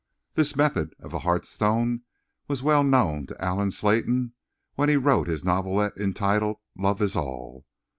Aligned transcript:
This 0.33 0.55
method 0.55 0.95
of 0.99 1.11
the 1.11 1.19
Hearthstone 1.19 2.01
was 2.47 2.63
well 2.63 2.83
known 2.83 3.27
to 3.27 3.39
Allen 3.39 3.69
Slayton 3.69 4.33
when 4.73 4.89
he 4.89 4.97
wrote 4.97 5.27
his 5.27 5.45
novelette 5.45 5.95
entitled 5.95 6.57
"Love 6.75 7.03
Is 7.03 7.15
All." 7.15 7.67